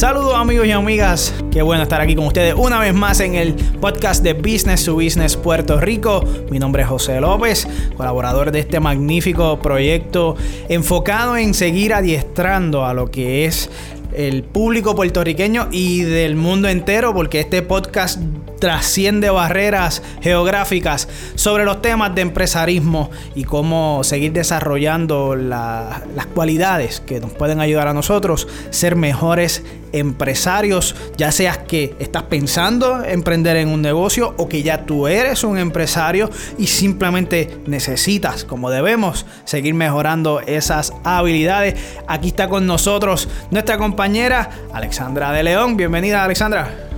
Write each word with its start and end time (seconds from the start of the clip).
Saludos 0.00 0.32
amigos 0.34 0.66
y 0.66 0.70
amigas, 0.70 1.34
qué 1.52 1.60
bueno 1.60 1.82
estar 1.82 2.00
aquí 2.00 2.14
con 2.14 2.24
ustedes 2.24 2.54
una 2.56 2.78
vez 2.80 2.94
más 2.94 3.20
en 3.20 3.34
el 3.34 3.52
podcast 3.52 4.24
de 4.24 4.32
Business 4.32 4.86
to 4.86 4.94
Business 4.94 5.36
Puerto 5.36 5.78
Rico. 5.78 6.24
Mi 6.50 6.58
nombre 6.58 6.84
es 6.84 6.88
José 6.88 7.20
López, 7.20 7.68
colaborador 7.98 8.50
de 8.50 8.60
este 8.60 8.80
magnífico 8.80 9.60
proyecto 9.60 10.36
enfocado 10.70 11.36
en 11.36 11.52
seguir 11.52 11.92
adiestrando 11.92 12.86
a 12.86 12.94
lo 12.94 13.10
que 13.10 13.44
es 13.44 13.68
el 14.14 14.42
público 14.42 14.94
puertorriqueño 14.94 15.68
y 15.70 16.00
del 16.00 16.34
mundo 16.34 16.68
entero, 16.68 17.12
porque 17.12 17.40
este 17.40 17.60
podcast 17.60 18.22
trasciende 18.60 19.30
barreras 19.30 20.02
geográficas 20.20 21.08
sobre 21.34 21.64
los 21.64 21.82
temas 21.82 22.14
de 22.14 22.20
empresarismo 22.20 23.10
y 23.34 23.44
cómo 23.44 24.04
seguir 24.04 24.32
desarrollando 24.32 25.34
las 25.34 26.26
cualidades 26.34 27.00
que 27.00 27.20
nos 27.20 27.32
pueden 27.32 27.60
ayudar 27.60 27.88
a 27.88 27.94
nosotros 27.94 28.46
ser 28.70 28.94
mejores 28.94 29.64
empresarios, 29.92 30.94
ya 31.16 31.32
seas 31.32 31.58
que 31.58 31.96
estás 31.98 32.24
pensando 32.24 33.04
emprender 33.04 33.56
en 33.56 33.68
un 33.68 33.82
negocio 33.82 34.34
o 34.36 34.48
que 34.48 34.62
ya 34.62 34.84
tú 34.84 35.08
eres 35.08 35.42
un 35.42 35.58
empresario 35.58 36.30
y 36.58 36.66
simplemente 36.66 37.58
necesitas, 37.66 38.44
como 38.44 38.70
debemos, 38.70 39.26
seguir 39.44 39.74
mejorando 39.74 40.40
esas 40.40 40.92
habilidades. 41.02 41.74
Aquí 42.06 42.28
está 42.28 42.48
con 42.48 42.66
nosotros 42.66 43.28
nuestra 43.50 43.78
compañera 43.78 44.50
Alexandra 44.72 45.32
de 45.32 45.42
León. 45.42 45.76
Bienvenida 45.76 46.22
Alexandra. 46.22 46.89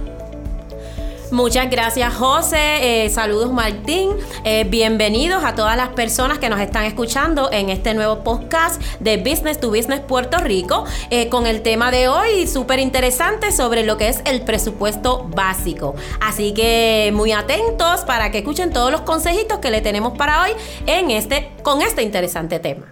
Muchas 1.33 1.71
gracias, 1.71 2.13
José. 2.13 3.05
Eh, 3.07 3.09
saludos, 3.09 3.51
Martín. 3.51 4.11
Eh, 4.45 4.67
bienvenidos 4.69 5.43
a 5.45 5.55
todas 5.55 5.79
las 5.79 5.89
personas 5.89 6.39
que 6.39 6.51
nos 6.51 6.61
están 6.61 6.85
escuchando 6.85 7.51
en 7.51 7.71
este 7.71 7.95
nuevo 7.95 8.23
podcast 8.23 8.79
de 9.01 9.17
Business 9.17 9.59
to 9.59 9.71
Business 9.71 10.01
Puerto 10.01 10.37
Rico 10.37 10.85
eh, 11.09 11.31
con 11.31 11.47
el 11.47 11.63
tema 11.63 11.91
de 11.91 12.09
hoy 12.09 12.47
súper 12.47 12.81
interesante 12.81 13.51
sobre 13.51 13.83
lo 13.83 13.97
que 13.97 14.09
es 14.09 14.21
el 14.27 14.43
presupuesto 14.43 15.27
básico. 15.35 15.95
Así 16.21 16.53
que 16.53 17.11
muy 17.15 17.33
atentos 17.33 18.03
para 18.03 18.31
que 18.31 18.39
escuchen 18.39 18.71
todos 18.71 18.93
los 18.93 19.01
consejitos 19.01 19.59
que 19.59 19.71
le 19.71 19.81
tenemos 19.81 20.13
para 20.19 20.43
hoy 20.43 20.51
en 20.85 21.11
este, 21.11 21.51
con 21.63 21.81
este 21.81 22.03
interesante 22.03 22.59
tema. 22.59 22.85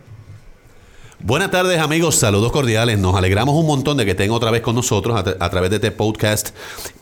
Buenas 1.22 1.50
tardes 1.50 1.78
amigos, 1.78 2.14
saludos 2.14 2.50
cordiales. 2.50 2.98
Nos 2.98 3.14
alegramos 3.14 3.54
un 3.54 3.66
montón 3.66 3.98
de 3.98 4.06
que 4.06 4.12
estén 4.12 4.30
otra 4.30 4.50
vez 4.50 4.62
con 4.62 4.74
nosotros 4.74 5.22
a, 5.38 5.50
través 5.50 5.68
de 5.68 5.76
este 5.76 5.90
podcast, 5.90 6.56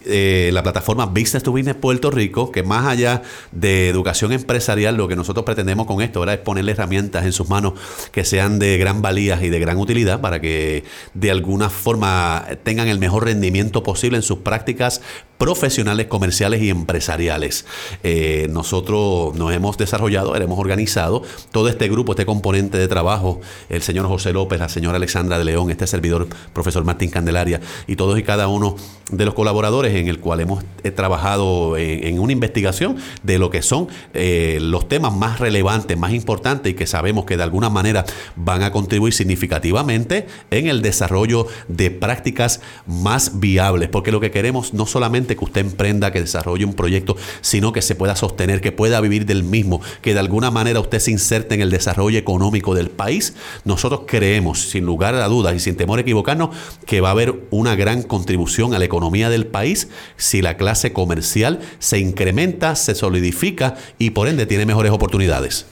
eh, 0.04 0.50
la 0.52 0.64
plataforma 0.64 1.06
Business 1.06 1.44
to 1.44 1.52
Business 1.52 1.76
Puerto 1.76 2.10
Rico, 2.10 2.50
que 2.50 2.64
más 2.64 2.84
allá 2.86 3.22
de 3.52 3.88
educación 3.88 4.32
empresarial, 4.32 4.96
lo 4.96 5.06
que 5.06 5.14
nosotros 5.14 5.44
pretendemos 5.44 5.86
con 5.86 6.02
esto 6.02 6.18
ahora 6.18 6.34
es 6.34 6.40
ponerle 6.40 6.72
herramientas 6.72 7.26
en 7.26 7.32
sus 7.32 7.48
manos 7.48 7.74
que 8.10 8.24
sean 8.24 8.58
de 8.58 8.76
gran 8.76 9.02
valía 9.02 9.40
y 9.40 9.50
de 9.50 9.60
gran 9.60 9.76
utilidad 9.76 10.20
para 10.20 10.40
que 10.40 10.82
de 11.14 11.30
alguna 11.30 11.70
forma 11.70 12.44
tengan 12.64 12.88
el 12.88 12.98
mejor 12.98 13.24
rendimiento 13.24 13.84
posible 13.84 14.16
en 14.16 14.24
sus 14.24 14.38
prácticas 14.38 15.00
profesionales, 15.38 16.06
comerciales 16.06 16.60
y 16.62 16.70
empresariales. 16.70 17.64
Eh, 18.02 18.48
nosotros 18.50 19.36
nos 19.36 19.52
hemos 19.52 19.78
desarrollado, 19.78 20.34
hemos 20.34 20.58
organizado 20.58 21.22
todo 21.52 21.68
este 21.68 21.88
grupo, 21.88 22.12
este 22.12 22.26
componente 22.26 22.76
de 22.76 22.88
trabajo, 22.88 23.40
el 23.68 23.82
señor 23.82 24.07
José 24.08 24.32
López, 24.32 24.58
la 24.58 24.68
señora 24.68 24.96
Alexandra 24.96 25.38
de 25.38 25.44
León, 25.44 25.70
este 25.70 25.86
servidor, 25.86 26.26
profesor 26.52 26.84
Martín 26.84 27.10
Candelaria, 27.10 27.60
y 27.86 27.96
todos 27.96 28.18
y 28.18 28.22
cada 28.22 28.48
uno 28.48 28.76
de 29.10 29.24
los 29.24 29.34
colaboradores 29.34 29.94
en 29.94 30.08
el 30.08 30.20
cual 30.20 30.40
hemos 30.40 30.64
eh, 30.84 30.90
trabajado 30.90 31.76
en, 31.76 32.18
una 32.18 32.32
investigación 32.32 32.96
de 33.22 33.38
lo 33.38 33.50
que 33.50 33.62
son 33.62 33.88
eh, 34.12 34.58
los 34.60 34.88
temas 34.88 35.14
más 35.14 35.40
relevantes, 35.40 35.96
más 35.96 36.12
importantes 36.12 36.72
y 36.72 36.74
que 36.74 36.86
sabemos 36.86 37.24
que 37.24 37.36
de 37.36 37.42
alguna 37.42 37.70
manera 37.70 38.04
van 38.36 38.62
a 38.62 38.72
contribuir 38.72 39.14
significativamente 39.14 40.26
en 40.50 40.66
el 40.66 40.82
desarrollo 40.82 41.46
de 41.68 41.90
prácticas 41.90 42.60
más 42.86 43.40
viables, 43.40 43.88
porque 43.88 44.12
lo 44.12 44.20
que 44.20 44.30
queremos 44.30 44.74
no 44.74 44.86
solamente 44.86 45.36
que 45.36 45.44
usted 45.44 45.60
emprenda, 45.62 46.12
que 46.12 46.20
desarrolle 46.20 46.64
un 46.64 46.74
proyecto, 46.74 47.16
sino 47.40 47.72
que 47.72 47.82
se 47.82 47.94
pueda 47.94 48.16
sostener, 48.16 48.60
que 48.60 48.72
pueda 48.72 49.00
vivir 49.00 49.26
del 49.26 49.44
mismo, 49.44 49.80
que 50.02 50.14
de 50.14 50.20
alguna 50.20 50.50
manera 50.50 50.80
usted 50.80 50.98
se 50.98 51.10
inserte 51.10 51.54
en 51.54 51.60
el 51.60 51.70
desarrollo 51.70 52.18
económico 52.18 52.74
del 52.74 52.90
país. 52.90 53.34
Nosotros 53.64 53.97
creemos, 54.06 54.70
sin 54.70 54.84
lugar 54.84 55.14
a 55.14 55.28
dudas 55.28 55.54
y 55.54 55.60
sin 55.60 55.76
temor 55.76 55.98
a 55.98 56.02
equivocarnos, 56.02 56.50
que 56.86 57.00
va 57.00 57.08
a 57.08 57.12
haber 57.12 57.34
una 57.50 57.74
gran 57.74 58.02
contribución 58.02 58.74
a 58.74 58.78
la 58.78 58.84
economía 58.84 59.30
del 59.30 59.46
país 59.46 59.88
si 60.16 60.42
la 60.42 60.56
clase 60.56 60.92
comercial 60.92 61.60
se 61.78 61.98
incrementa, 61.98 62.76
se 62.76 62.94
solidifica 62.94 63.76
y 63.98 64.10
por 64.10 64.28
ende 64.28 64.46
tiene 64.46 64.66
mejores 64.66 64.92
oportunidades. 64.92 65.66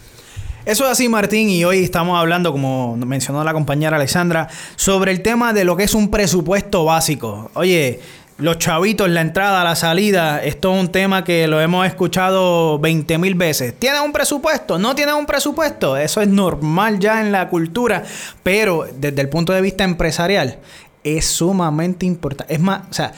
Eso 0.67 0.85
es 0.85 0.91
así, 0.91 1.09
Martín, 1.09 1.49
y 1.49 1.65
hoy 1.65 1.85
estamos 1.85 2.19
hablando, 2.19 2.51
como 2.51 2.97
mencionó 2.97 3.45
la 3.45 3.53
compañera 3.53 3.97
Alexandra, 3.97 4.49
sobre 4.75 5.13
el 5.13 5.23
tema 5.23 5.53
de 5.53 5.63
lo 5.63 5.77
que 5.77 5.85
es 5.85 5.95
un 5.95 6.11
presupuesto 6.11 6.85
básico. 6.85 7.53
Oye, 7.55 8.01
los 8.39 8.59
chavitos, 8.59 9.09
la 9.09 9.23
entrada, 9.23 9.65
la 9.65 9.75
salida, 9.77 10.43
esto 10.45 10.75
es 10.75 10.81
un 10.81 10.93
tema 10.93 11.25
que 11.25 11.47
lo 11.47 11.59
hemos 11.61 11.87
escuchado 11.87 12.79
20 12.79 13.17
mil 13.17 13.35
veces. 13.35 13.75
¿Tienes 13.79 14.03
un 14.03 14.13
presupuesto? 14.13 14.79
¿No 14.79 14.95
tienes 14.95 15.15
un 15.15 15.25
presupuesto? 15.25 15.97
Eso 15.97 16.21
es 16.21 16.29
normal 16.29 16.99
ya 16.99 17.23
en 17.23 17.33
la 17.33 17.49
cultura, 17.49 18.05
pero 18.43 18.87
desde 18.95 19.23
el 19.23 19.31
punto 19.31 19.55
de 19.55 19.63
vista 19.63 19.85
empresarial 19.85 20.59
es 21.03 21.25
sumamente 21.25 22.05
importante. 22.05 22.53
Es 22.53 22.61
más, 22.61 22.83
o 22.91 22.93
sea, 22.93 23.13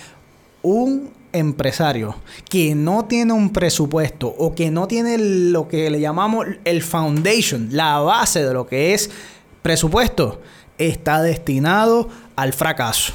un 0.63 1.11
empresario 1.33 2.15
que 2.49 2.77
no 2.77 3.07
tiene 3.07 3.33
un 3.33 3.53
presupuesto 3.53 4.29
o 4.29 4.55
que 4.55 4.71
no 4.71 4.87
tiene 4.87 5.19
lo 5.19 5.67
que 5.67 5.91
le 5.91 5.99
llamamos 5.99 6.47
el 6.65 6.81
foundation, 6.81 7.71
la 7.73 7.99
base 7.99 8.45
de 8.45 8.55
lo 8.55 8.69
que 8.69 8.95
es 8.95 9.11
presupuesto, 9.63 10.41
está 10.79 11.23
destinado 11.23 12.09
al 12.37 12.53
fracaso 12.53 13.15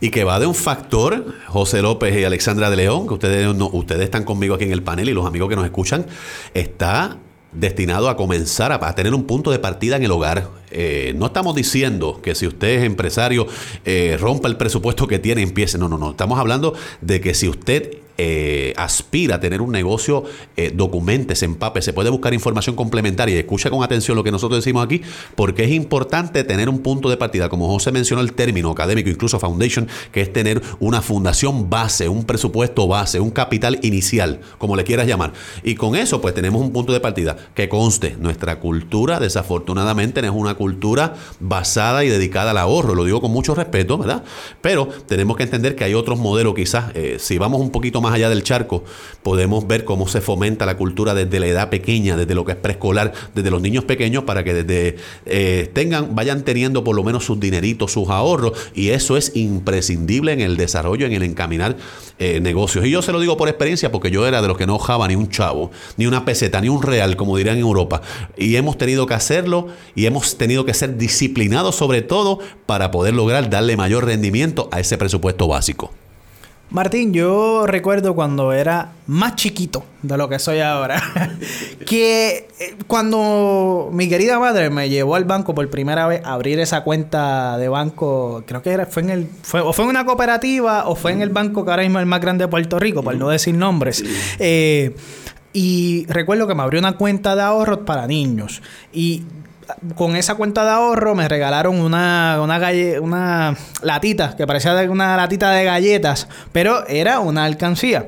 y 0.00 0.10
que 0.10 0.24
va 0.24 0.38
de 0.38 0.46
un 0.46 0.54
factor, 0.54 1.34
José 1.46 1.82
López 1.82 2.16
y 2.16 2.24
Alexandra 2.24 2.70
de 2.70 2.76
León, 2.76 3.06
que 3.06 3.14
ustedes, 3.14 3.48
ustedes 3.72 4.02
están 4.02 4.24
conmigo 4.24 4.54
aquí 4.54 4.64
en 4.64 4.72
el 4.72 4.82
panel 4.82 5.08
y 5.08 5.12
los 5.12 5.26
amigos 5.26 5.48
que 5.48 5.56
nos 5.56 5.64
escuchan, 5.64 6.06
está 6.54 7.18
destinado 7.52 8.08
a 8.08 8.16
comenzar 8.16 8.72
a, 8.72 8.94
tener 8.94 9.14
un 9.14 9.24
punto 9.24 9.50
de 9.50 9.58
partida 9.58 9.96
en 9.96 10.04
el 10.04 10.10
hogar. 10.10 10.48
Eh, 10.70 11.14
no 11.16 11.26
estamos 11.26 11.54
diciendo 11.54 12.20
que 12.22 12.34
si 12.34 12.46
usted 12.46 12.80
es 12.80 12.84
empresario, 12.84 13.46
eh, 13.84 14.16
rompa 14.20 14.48
el 14.48 14.56
presupuesto 14.56 15.06
que 15.06 15.18
tiene 15.18 15.42
empiece. 15.42 15.78
No, 15.78 15.88
no, 15.88 15.98
no. 15.98 16.10
Estamos 16.10 16.38
hablando 16.38 16.74
de 17.00 17.20
que 17.20 17.34
si 17.34 17.48
usted 17.48 17.98
eh, 18.18 18.74
aspira 18.76 19.36
a 19.36 19.40
tener 19.40 19.62
un 19.62 19.70
negocio, 19.70 20.24
eh, 20.56 20.72
documente, 20.74 21.36
se 21.36 21.44
empape, 21.44 21.80
se 21.82 21.92
puede 21.92 22.10
buscar 22.10 22.34
información 22.34 22.74
complementaria 22.74 23.36
y 23.36 23.38
escucha 23.38 23.70
con 23.70 23.82
atención 23.84 24.16
lo 24.16 24.24
que 24.24 24.32
nosotros 24.32 24.58
decimos 24.58 24.84
aquí, 24.84 25.02
porque 25.36 25.64
es 25.64 25.70
importante 25.70 26.42
tener 26.44 26.68
un 26.68 26.80
punto 26.80 27.08
de 27.10 27.16
partida, 27.16 27.48
como 27.48 27.68
José 27.68 27.92
mencionó 27.92 28.20
el 28.22 28.32
término 28.32 28.70
académico, 28.70 29.08
incluso 29.08 29.38
foundation, 29.38 29.88
que 30.12 30.20
es 30.20 30.32
tener 30.32 30.60
una 30.80 31.00
fundación 31.00 31.70
base, 31.70 32.08
un 32.08 32.24
presupuesto 32.24 32.88
base, 32.88 33.20
un 33.20 33.30
capital 33.30 33.78
inicial, 33.82 34.40
como 34.58 34.74
le 34.74 34.84
quieras 34.84 35.06
llamar. 35.06 35.32
Y 35.62 35.76
con 35.76 35.94
eso, 35.94 36.20
pues 36.20 36.34
tenemos 36.34 36.60
un 36.60 36.72
punto 36.72 36.92
de 36.92 37.00
partida 37.00 37.36
que 37.54 37.68
conste, 37.68 38.16
nuestra 38.18 38.58
cultura, 38.58 39.20
desafortunadamente, 39.20 40.20
es 40.20 40.30
una 40.32 40.54
cultura 40.54 41.14
basada 41.38 42.04
y 42.04 42.08
dedicada 42.08 42.50
al 42.50 42.58
ahorro, 42.58 42.94
lo 42.94 43.04
digo 43.04 43.20
con 43.20 43.30
mucho 43.30 43.54
respeto, 43.54 43.96
¿verdad? 43.96 44.24
Pero 44.60 44.88
tenemos 45.06 45.36
que 45.36 45.44
entender 45.44 45.76
que 45.76 45.84
hay 45.84 45.94
otros 45.94 46.18
modelos, 46.18 46.54
quizás, 46.54 46.90
eh, 46.94 47.16
si 47.20 47.38
vamos 47.38 47.60
un 47.60 47.70
poquito 47.70 48.00
más 48.00 48.07
más 48.08 48.14
allá 48.14 48.30
del 48.30 48.42
charco, 48.42 48.84
podemos 49.22 49.66
ver 49.66 49.84
cómo 49.84 50.08
se 50.08 50.22
fomenta 50.22 50.64
la 50.64 50.78
cultura 50.78 51.12
desde 51.12 51.38
la 51.40 51.46
edad 51.46 51.68
pequeña, 51.68 52.16
desde 52.16 52.34
lo 52.34 52.46
que 52.46 52.52
es 52.52 52.58
preescolar, 52.58 53.12
desde 53.34 53.50
los 53.50 53.60
niños 53.60 53.84
pequeños, 53.84 54.24
para 54.24 54.42
que 54.44 54.54
desde 54.54 54.96
eh, 55.26 55.70
tengan, 55.74 56.14
vayan 56.14 56.42
teniendo 56.42 56.82
por 56.84 56.96
lo 56.96 57.04
menos 57.04 57.26
sus 57.26 57.38
dineritos, 57.38 57.92
sus 57.92 58.08
ahorros, 58.08 58.52
y 58.74 58.88
eso 58.88 59.18
es 59.18 59.32
imprescindible 59.36 60.32
en 60.32 60.40
el 60.40 60.56
desarrollo, 60.56 61.04
en 61.04 61.12
el 61.12 61.22
encaminar 61.22 61.76
eh, 62.18 62.40
negocios. 62.40 62.86
Y 62.86 62.90
yo 62.90 63.02
se 63.02 63.12
lo 63.12 63.20
digo 63.20 63.36
por 63.36 63.50
experiencia, 63.50 63.92
porque 63.92 64.10
yo 64.10 64.26
era 64.26 64.40
de 64.40 64.48
los 64.48 64.56
que 64.56 64.66
no 64.66 64.76
ojaba 64.76 65.06
ni 65.06 65.14
un 65.14 65.28
chavo, 65.28 65.70
ni 65.98 66.06
una 66.06 66.24
peseta, 66.24 66.62
ni 66.62 66.70
un 66.70 66.82
real, 66.82 67.16
como 67.16 67.36
dirían 67.36 67.56
en 67.56 67.62
Europa. 67.62 68.00
Y 68.38 68.56
hemos 68.56 68.78
tenido 68.78 69.04
que 69.04 69.12
hacerlo 69.12 69.68
y 69.94 70.06
hemos 70.06 70.38
tenido 70.38 70.64
que 70.64 70.72
ser 70.72 70.96
disciplinados 70.96 71.76
sobre 71.76 72.00
todo 72.00 72.38
para 72.64 72.90
poder 72.90 73.12
lograr 73.12 73.50
darle 73.50 73.76
mayor 73.76 74.06
rendimiento 74.06 74.70
a 74.72 74.80
ese 74.80 74.96
presupuesto 74.96 75.46
básico. 75.46 75.92
Martín, 76.70 77.14
yo 77.14 77.66
recuerdo 77.66 78.14
cuando 78.14 78.52
era 78.52 78.92
más 79.06 79.36
chiquito 79.36 79.84
de 80.02 80.18
lo 80.18 80.28
que 80.28 80.38
soy 80.38 80.60
ahora, 80.60 81.02
que 81.86 82.48
eh, 82.60 82.76
cuando 82.86 83.88
mi 83.90 84.06
querida 84.06 84.38
madre 84.38 84.68
me 84.68 84.90
llevó 84.90 85.14
al 85.14 85.24
banco 85.24 85.54
por 85.54 85.68
primera 85.70 86.06
vez 86.06 86.22
a 86.24 86.34
abrir 86.34 86.60
esa 86.60 86.84
cuenta 86.84 87.56
de 87.56 87.68
banco, 87.68 88.44
creo 88.46 88.60
que 88.60 88.70
era, 88.70 88.84
fue 88.84 89.02
en 89.02 89.10
el, 89.10 89.28
fue, 89.42 89.60
o 89.60 89.72
fue 89.72 89.84
en 89.84 89.90
una 89.90 90.04
cooperativa 90.04 90.88
o 90.88 90.94
fue 90.94 91.12
en 91.12 91.22
el 91.22 91.30
banco 91.30 91.64
que 91.64 91.70
ahora 91.70 91.84
mismo 91.84 92.00
es 92.00 92.02
el 92.02 92.08
más 92.08 92.20
grande 92.20 92.44
de 92.44 92.48
Puerto 92.48 92.78
Rico, 92.78 93.02
por 93.02 93.16
no 93.16 93.30
decir 93.30 93.54
nombres. 93.54 94.04
Eh, 94.38 94.94
y 95.54 96.04
recuerdo 96.08 96.46
que 96.46 96.54
me 96.54 96.62
abrió 96.62 96.78
una 96.80 96.98
cuenta 96.98 97.34
de 97.34 97.42
ahorros 97.42 97.78
para 97.78 98.06
niños. 98.06 98.62
Y 98.92 99.24
con 99.94 100.16
esa 100.16 100.34
cuenta 100.34 100.64
de 100.64 100.70
ahorro 100.70 101.14
me 101.14 101.28
regalaron 101.28 101.80
una, 101.80 102.38
una, 102.42 102.60
una 103.00 103.56
latita, 103.82 104.36
que 104.36 104.46
parecía 104.46 104.74
una 104.90 105.16
latita 105.16 105.50
de 105.52 105.64
galletas, 105.64 106.28
pero 106.52 106.86
era 106.86 107.20
una 107.20 107.44
alcancía. 107.44 108.06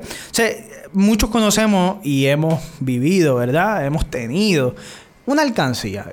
Muchos 0.93 1.29
conocemos 1.29 1.97
y 2.03 2.25
hemos 2.25 2.61
vivido, 2.79 3.35
¿verdad? 3.35 3.85
Hemos 3.85 4.09
tenido 4.09 4.75
una 5.25 5.41
alcancía. 5.41 6.05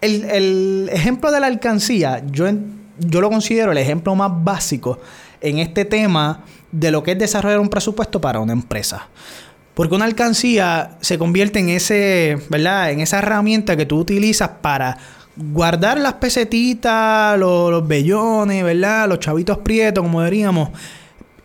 El, 0.00 0.88
ejemplo 0.92 1.30
de 1.30 1.40
la 1.40 1.46
alcancía, 1.48 2.22
yo 2.30 2.46
yo 2.98 3.20
lo 3.20 3.28
considero 3.28 3.72
el 3.72 3.78
ejemplo 3.78 4.14
más 4.14 4.30
básico 4.42 4.98
en 5.40 5.58
este 5.58 5.84
tema 5.84 6.44
de 6.72 6.90
lo 6.90 7.02
que 7.02 7.12
es 7.12 7.18
desarrollar 7.18 7.60
un 7.60 7.68
presupuesto 7.68 8.20
para 8.20 8.40
una 8.40 8.52
empresa. 8.52 9.08
Porque 9.76 9.94
una 9.94 10.06
alcancía 10.06 10.96
se 11.02 11.18
convierte 11.18 11.58
en 11.58 11.68
ese, 11.68 12.38
¿verdad? 12.48 12.92
En 12.92 13.00
esa 13.00 13.18
herramienta 13.18 13.76
que 13.76 13.84
tú 13.84 13.98
utilizas 13.98 14.48
para 14.62 14.96
guardar 15.36 16.00
las 16.00 16.14
pesetitas, 16.14 17.38
los, 17.38 17.70
los 17.70 17.86
bellones, 17.86 18.64
¿verdad? 18.64 19.06
Los 19.06 19.20
chavitos 19.20 19.58
prietos, 19.58 20.02
como 20.02 20.24
diríamos. 20.24 20.70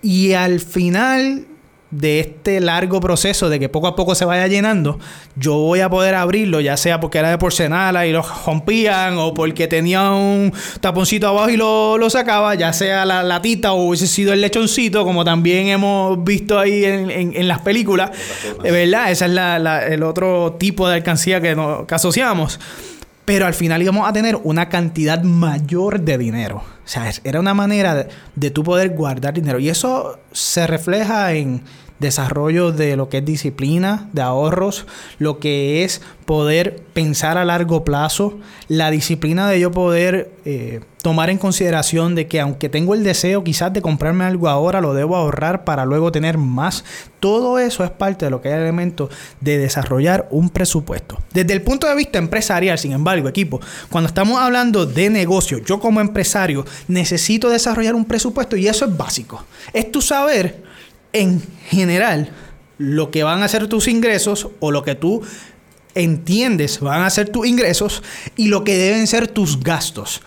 Y 0.02 0.32
al 0.32 0.62
final 0.62 1.46
de 1.92 2.22
este 2.22 2.60
largo 2.62 3.00
proceso 3.02 3.50
de 3.50 3.60
que 3.60 3.70
poco 3.70 3.88
a 3.88 3.96
poco 3.96 4.16
se 4.16 4.26
vaya 4.26 4.48
llenando, 4.48 5.00
yo 5.36 5.56
voy 5.56 5.82
a 5.82 5.90
poder 5.90 6.16
abrirlo, 6.16 6.62
ya 6.62 6.78
sea 6.78 7.00
porque 7.00 7.18
era 7.20 7.30
de 7.30 7.38
porcelana 7.38 8.06
y 8.06 8.12
lo 8.12 8.24
rompían, 8.46 9.18
o 9.18 9.34
porque 9.34 9.68
tenía 9.68 10.12
un 10.12 10.54
taponcito 10.80 11.28
abajo 11.28 11.50
y 11.50 11.58
lo, 11.58 12.10
sacaba, 12.10 12.56
ya 12.56 12.74
sea 12.74 13.06
la 13.06 13.24
latita 13.24 13.74
o 13.74 13.88
hubiese 13.90 14.08
sido 14.08 14.34
el 14.34 14.42
lechoncito, 14.42 15.04
como 15.04 15.24
también 15.24 15.68
hemos 15.68 16.24
visto 16.24 16.58
ahí 16.58 16.84
en, 16.86 17.48
las 17.48 17.60
películas, 17.60 18.12
¿verdad? 18.62 19.12
Ese 19.12 19.26
es 19.26 19.32
el 19.92 20.04
otro 20.04 20.56
tipo 20.60 20.88
de 20.88 20.96
alcancía 20.96 21.42
que, 21.42 21.56
que 21.88 21.96
asociamos. 21.96 22.60
Pero 23.32 23.46
al 23.46 23.54
final 23.54 23.82
íbamos 23.82 24.10
a 24.10 24.12
tener 24.12 24.36
una 24.44 24.68
cantidad 24.68 25.24
mayor 25.24 26.02
de 26.02 26.18
dinero. 26.18 26.58
O 26.58 26.64
sea, 26.84 27.10
era 27.24 27.40
una 27.40 27.54
manera 27.54 28.06
de, 28.36 28.52
tú 28.52 28.62
poder 28.62 28.90
guardar 28.90 29.34
dinero. 29.34 29.58
Y 29.58 29.70
eso 29.70 30.20
se 30.34 30.68
refleja 30.68 31.32
en 31.32 31.62
desarrollo 32.02 32.72
de 32.72 32.98
lo 32.98 33.08
que 33.08 33.20
es 33.20 33.26
disciplina, 33.26 34.10
de 34.12 34.22
ahorros, 34.24 34.86
lo 35.20 35.40
que 35.40 35.84
es 35.86 36.02
poder 36.26 36.82
pensar 36.94 37.38
a 37.38 37.46
largo 37.46 37.84
plazo, 37.86 38.40
la 38.68 38.92
disciplina 38.92 39.48
de 39.48 39.60
yo 39.60 39.72
poder 39.72 40.32
eh, 40.44 40.82
tomar 41.02 41.30
en 41.30 41.38
consideración 41.38 42.16
de 42.16 42.28
que 42.28 42.40
aunque 42.40 42.70
tengo 42.70 42.94
el 42.96 43.04
deseo 43.04 43.44
quizás 43.44 43.72
de 43.72 43.82
comprarme 43.82 44.24
algo 44.24 44.50
ahora, 44.50 44.82
lo 44.82 44.94
debo 44.94 45.16
ahorrar 45.16 45.64
para 45.64 45.86
luego 45.86 46.12
tener 46.12 46.38
más. 46.38 46.84
Todo 47.20 47.60
eso 47.60 47.84
es 47.84 47.92
parte 47.92 48.26
de 48.26 48.32
lo 48.32 48.42
que 48.42 48.50
es 48.50 48.56
el 48.56 48.62
elemento 48.62 49.10
de 49.40 49.58
desarrollar 49.58 50.28
un 50.32 50.50
presupuesto. 50.50 51.20
Desde 51.34 51.54
el 51.54 51.62
punto 51.62 51.88
de 51.88 51.96
vista 51.96 52.18
empresarial, 52.18 52.80
sin 52.80 52.94
embargo, 52.94 53.28
equipo, 53.28 53.62
cuando 53.90 54.08
estamos 54.08 54.40
hablando 54.40 54.86
de 54.86 55.10
negocio, 55.10 55.60
yo 55.60 55.80
como 55.80 56.02
empresario 56.02 56.66
necesito 56.88 57.50
desarrollar 57.50 57.94
un 57.94 58.06
presupuesto 58.06 58.58
y 58.58 58.68
eso 58.68 58.86
es 58.86 58.98
básico. 58.98 59.46
Es 59.72 59.92
tu 59.92 60.02
saber 60.02 60.71
en 61.14 61.42
general 61.68 62.32
lo 62.78 63.12
que 63.12 63.24
van 63.24 63.44
a 63.44 63.48
ser 63.48 63.68
tus 63.68 63.88
ingresos 63.88 64.48
o 64.60 64.72
lo 64.72 64.84
que 64.84 64.96
tú 64.96 65.22
entiendes 65.94 66.80
van 66.80 67.04
a 67.04 67.10
ser 67.10 67.30
tus 67.30 67.46
ingresos 67.46 68.02
y 68.38 68.48
lo 68.48 68.64
que 68.64 68.78
deben 68.78 69.08
ser 69.08 69.28
tus 69.28 69.60
gastos. 69.60 70.22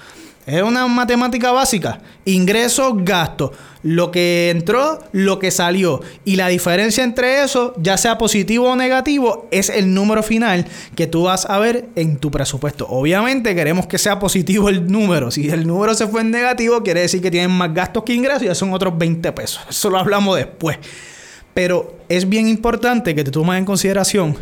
Es 0.46 0.62
una 0.62 0.86
matemática 0.86 1.52
básica. 1.52 2.00
Ingresos, 2.26 2.92
gastos. 2.98 3.52
Lo 3.82 4.10
que 4.10 4.50
entró, 4.50 5.02
lo 5.12 5.38
que 5.38 5.50
salió. 5.50 6.02
Y 6.24 6.36
la 6.36 6.48
diferencia 6.48 7.02
entre 7.02 7.42
eso, 7.42 7.74
ya 7.78 7.96
sea 7.96 8.18
positivo 8.18 8.70
o 8.70 8.76
negativo, 8.76 9.48
es 9.50 9.70
el 9.70 9.94
número 9.94 10.22
final 10.22 10.66
que 10.94 11.06
tú 11.06 11.24
vas 11.24 11.46
a 11.48 11.58
ver 11.58 11.88
en 11.96 12.18
tu 12.18 12.30
presupuesto. 12.30 12.86
Obviamente 12.88 13.54
queremos 13.54 13.86
que 13.86 13.98
sea 13.98 14.18
positivo 14.18 14.68
el 14.68 14.90
número. 14.90 15.30
Si 15.30 15.48
el 15.48 15.66
número 15.66 15.94
se 15.94 16.06
fue 16.06 16.20
en 16.20 16.30
negativo, 16.30 16.82
quiere 16.82 17.00
decir 17.00 17.22
que 17.22 17.30
tienen 17.30 17.50
más 17.50 17.72
gastos 17.72 18.04
que 18.04 18.12
ingresos 18.12 18.42
y 18.42 18.46
ya 18.46 18.54
son 18.54 18.72
otros 18.74 18.96
20 18.98 19.32
pesos. 19.32 19.62
Eso 19.70 19.88
lo 19.88 19.98
hablamos 19.98 20.36
después. 20.36 20.78
Pero 21.54 21.98
es 22.08 22.28
bien 22.28 22.48
importante 22.48 23.14
que 23.14 23.24
te 23.24 23.30
tomes 23.30 23.58
en 23.58 23.64
consideración 23.64 24.36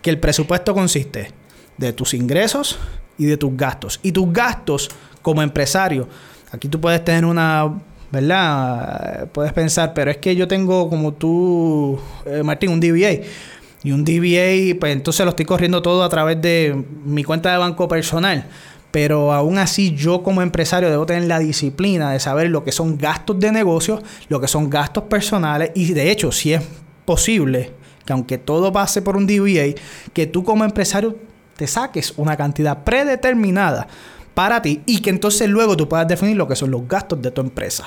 que 0.00 0.10
el 0.10 0.18
presupuesto 0.18 0.74
consiste 0.74 1.32
de 1.76 1.92
tus 1.92 2.14
ingresos, 2.14 2.78
y 3.18 3.26
de 3.26 3.36
tus 3.36 3.56
gastos. 3.56 4.00
Y 4.02 4.12
tus 4.12 4.32
gastos 4.32 4.90
como 5.22 5.42
empresario, 5.42 6.08
aquí 6.52 6.68
tú 6.68 6.80
puedes 6.80 7.04
tener 7.04 7.24
una, 7.24 7.72
¿verdad? 8.10 9.28
Puedes 9.32 9.52
pensar, 9.52 9.92
pero 9.94 10.10
es 10.10 10.18
que 10.18 10.36
yo 10.36 10.46
tengo 10.46 10.88
como 10.88 11.12
tú, 11.12 11.98
eh, 12.26 12.42
Martín, 12.42 12.70
un 12.70 12.80
DBA. 12.80 13.24
Y 13.82 13.92
un 13.92 14.04
DBA, 14.04 14.78
pues 14.80 14.92
entonces 14.94 15.24
lo 15.24 15.30
estoy 15.30 15.44
corriendo 15.44 15.82
todo 15.82 16.04
a 16.04 16.08
través 16.08 16.40
de 16.40 16.84
mi 17.04 17.22
cuenta 17.22 17.52
de 17.52 17.58
banco 17.58 17.86
personal. 17.86 18.46
Pero 18.90 19.32
aún 19.32 19.58
así 19.58 19.94
yo 19.94 20.22
como 20.22 20.40
empresario 20.40 20.88
debo 20.88 21.04
tener 21.04 21.24
la 21.24 21.38
disciplina 21.38 22.12
de 22.12 22.20
saber 22.20 22.48
lo 22.48 22.64
que 22.64 22.72
son 22.72 22.96
gastos 22.96 23.38
de 23.40 23.52
negocio, 23.52 24.02
lo 24.28 24.40
que 24.40 24.48
son 24.48 24.70
gastos 24.70 25.04
personales. 25.04 25.72
Y 25.74 25.92
de 25.92 26.10
hecho, 26.10 26.32
si 26.32 26.54
es 26.54 26.62
posible 27.04 27.72
que 28.04 28.12
aunque 28.12 28.38
todo 28.38 28.72
pase 28.72 29.02
por 29.02 29.16
un 29.16 29.26
DBA, 29.26 29.74
que 30.12 30.26
tú 30.26 30.44
como 30.44 30.64
empresario 30.64 31.16
te 31.56 31.66
saques 31.66 32.14
una 32.16 32.36
cantidad 32.36 32.84
predeterminada 32.84 33.86
para 34.34 34.60
ti 34.60 34.82
y 34.86 35.00
que 35.00 35.10
entonces 35.10 35.48
luego 35.48 35.76
tú 35.76 35.88
puedas 35.88 36.08
definir 36.08 36.36
lo 36.36 36.48
que 36.48 36.56
son 36.56 36.70
los 36.70 36.86
gastos 36.88 37.22
de 37.22 37.30
tu 37.30 37.40
empresa. 37.40 37.86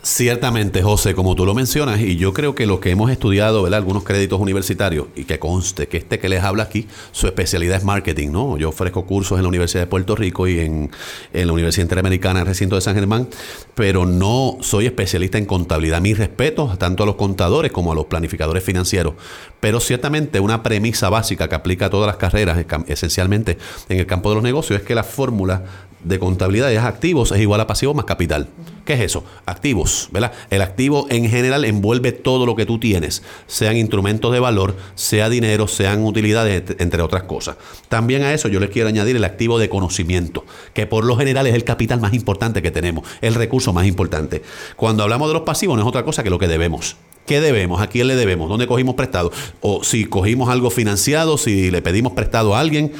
Ciertamente, 0.00 0.80
José, 0.80 1.14
como 1.14 1.34
tú 1.34 1.44
lo 1.44 1.54
mencionas, 1.54 2.00
y 2.00 2.16
yo 2.16 2.32
creo 2.32 2.54
que 2.54 2.66
lo 2.66 2.78
que 2.78 2.90
hemos 2.90 3.10
estudiado, 3.10 3.64
¿verdad? 3.64 3.78
Algunos 3.78 4.04
créditos 4.04 4.40
universitarios, 4.40 5.08
y 5.16 5.24
que 5.24 5.40
conste 5.40 5.88
que 5.88 5.96
este 5.96 6.20
que 6.20 6.28
les 6.28 6.44
habla 6.44 6.62
aquí, 6.62 6.86
su 7.10 7.26
especialidad 7.26 7.78
es 7.78 7.84
marketing, 7.84 8.30
¿no? 8.30 8.56
Yo 8.58 8.68
ofrezco 8.68 9.04
cursos 9.06 9.38
en 9.38 9.42
la 9.42 9.48
Universidad 9.48 9.82
de 9.82 9.86
Puerto 9.88 10.14
Rico 10.14 10.46
y 10.46 10.60
en, 10.60 10.90
la 11.32 11.52
Universidad 11.52 11.82
Interamericana, 11.82 12.40
en 12.40 12.42
el 12.42 12.46
recinto 12.46 12.76
de 12.76 12.80
San 12.80 12.94
Germán, 12.94 13.28
pero 13.74 14.06
no 14.06 14.58
soy 14.60 14.86
especialista 14.86 15.36
en 15.36 15.46
contabilidad. 15.46 16.00
Mis 16.00 16.16
respetos 16.16 16.78
tanto 16.78 17.02
a 17.02 17.06
los 17.06 17.16
contadores 17.16 17.72
como 17.72 17.90
a 17.90 17.94
los 17.96 18.06
planificadores 18.06 18.62
financieros. 18.62 19.14
Pero 19.58 19.80
ciertamente 19.80 20.38
una 20.38 20.62
premisa 20.62 21.08
básica 21.08 21.48
que 21.48 21.56
aplica 21.56 21.86
a 21.86 21.90
todas 21.90 22.06
las 22.06 22.16
carreras, 22.16 22.64
esencialmente 22.86 23.58
en 23.88 23.98
el 23.98 24.06
campo 24.06 24.28
de 24.28 24.36
los 24.36 24.44
negocios, 24.44 24.80
es 24.80 24.86
que 24.86 24.94
la 24.94 25.04
fórmula 25.04 25.64
de 26.02 26.18
contabilidad 26.18 26.72
es 26.72 26.78
activos 26.78 27.32
es 27.32 27.40
igual 27.40 27.60
a 27.60 27.66
pasivo 27.66 27.94
más 27.94 28.04
capital. 28.04 28.48
¿Qué 28.84 28.94
es 28.94 29.00
eso? 29.00 29.24
Activos, 29.44 30.08
¿verdad? 30.12 30.32
El 30.48 30.62
activo 30.62 31.06
en 31.10 31.28
general 31.28 31.64
envuelve 31.64 32.12
todo 32.12 32.46
lo 32.46 32.56
que 32.56 32.64
tú 32.64 32.78
tienes, 32.78 33.22
sean 33.46 33.76
instrumentos 33.76 34.32
de 34.32 34.40
valor, 34.40 34.76
sea 34.94 35.28
dinero, 35.28 35.68
sean 35.68 36.04
utilidades, 36.04 36.62
entre 36.78 37.02
otras 37.02 37.24
cosas. 37.24 37.56
También 37.88 38.22
a 38.22 38.32
eso 38.32 38.48
yo 38.48 38.60
les 38.60 38.70
quiero 38.70 38.88
añadir 38.88 39.16
el 39.16 39.24
activo 39.24 39.58
de 39.58 39.68
conocimiento, 39.68 40.46
que 40.72 40.86
por 40.86 41.04
lo 41.04 41.16
general 41.16 41.46
es 41.46 41.54
el 41.54 41.64
capital 41.64 42.00
más 42.00 42.14
importante 42.14 42.62
que 42.62 42.70
tenemos, 42.70 43.06
el 43.20 43.34
recurso 43.34 43.72
más 43.72 43.86
importante. 43.86 44.42
Cuando 44.76 45.02
hablamos 45.02 45.28
de 45.28 45.34
los 45.34 45.42
pasivos 45.42 45.76
no 45.76 45.82
es 45.82 45.88
otra 45.88 46.04
cosa 46.04 46.22
que 46.22 46.30
lo 46.30 46.38
que 46.38 46.48
debemos. 46.48 46.96
¿Qué 47.26 47.42
debemos? 47.42 47.82
¿A 47.82 47.88
quién 47.88 48.06
le 48.06 48.16
debemos? 48.16 48.48
¿Dónde 48.48 48.66
cogimos 48.66 48.94
prestado? 48.94 49.30
O 49.60 49.84
si 49.84 50.06
cogimos 50.06 50.48
algo 50.48 50.70
financiado, 50.70 51.36
si 51.36 51.70
le 51.70 51.82
pedimos 51.82 52.14
prestado 52.14 52.56
a 52.56 52.60
alguien 52.60 52.92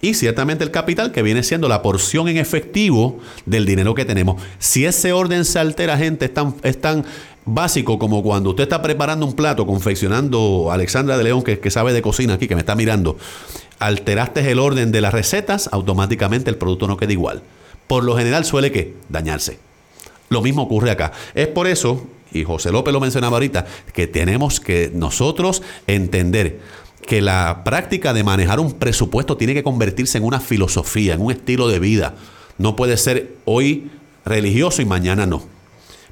y 0.00 0.14
ciertamente 0.14 0.64
el 0.64 0.70
capital, 0.70 1.12
que 1.12 1.22
viene 1.22 1.42
siendo 1.42 1.68
la 1.68 1.82
porción 1.82 2.28
en 2.28 2.36
efectivo 2.36 3.18
del 3.46 3.66
dinero 3.66 3.94
que 3.94 4.04
tenemos. 4.04 4.40
Si 4.58 4.84
ese 4.84 5.12
orden 5.12 5.44
se 5.44 5.58
altera, 5.58 5.96
gente, 5.96 6.26
es 6.26 6.34
tan, 6.34 6.54
es 6.62 6.80
tan 6.80 7.04
básico 7.44 7.98
como 7.98 8.22
cuando 8.22 8.50
usted 8.50 8.64
está 8.64 8.80
preparando 8.82 9.26
un 9.26 9.34
plato, 9.34 9.66
confeccionando 9.66 10.70
Alexandra 10.70 11.18
de 11.18 11.24
León, 11.24 11.42
que, 11.42 11.58
que 11.58 11.70
sabe 11.70 11.92
de 11.92 12.02
cocina 12.02 12.34
aquí, 12.34 12.46
que 12.46 12.54
me 12.54 12.60
está 12.60 12.74
mirando, 12.74 13.16
alteraste 13.78 14.48
el 14.50 14.58
orden 14.58 14.92
de 14.92 15.00
las 15.00 15.12
recetas, 15.12 15.68
automáticamente 15.72 16.50
el 16.50 16.56
producto 16.56 16.86
no 16.86 16.96
queda 16.96 17.12
igual. 17.12 17.42
Por 17.86 18.04
lo 18.04 18.16
general 18.16 18.44
suele 18.44 18.70
que 18.70 18.94
dañarse. 19.08 19.58
Lo 20.28 20.42
mismo 20.42 20.62
ocurre 20.62 20.90
acá. 20.90 21.12
Es 21.34 21.48
por 21.48 21.66
eso, 21.66 22.06
y 22.32 22.44
José 22.44 22.70
López 22.70 22.92
lo 22.92 23.00
mencionaba 23.00 23.36
ahorita, 23.36 23.66
que 23.92 24.06
tenemos 24.06 24.60
que 24.60 24.90
nosotros 24.94 25.62
entender 25.86 26.60
que 27.06 27.22
la 27.22 27.62
práctica 27.64 28.12
de 28.12 28.24
manejar 28.24 28.60
un 28.60 28.72
presupuesto 28.72 29.36
tiene 29.36 29.54
que 29.54 29.62
convertirse 29.62 30.18
en 30.18 30.24
una 30.24 30.40
filosofía, 30.40 31.14
en 31.14 31.20
un 31.20 31.32
estilo 31.32 31.68
de 31.68 31.78
vida. 31.78 32.14
No 32.58 32.76
puede 32.76 32.96
ser 32.96 33.36
hoy 33.44 33.90
religioso 34.24 34.82
y 34.82 34.84
mañana 34.84 35.26
no. 35.26 35.42